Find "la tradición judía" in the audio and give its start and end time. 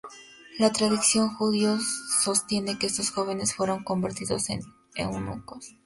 0.57-1.77